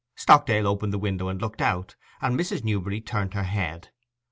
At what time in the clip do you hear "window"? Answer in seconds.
0.97-1.27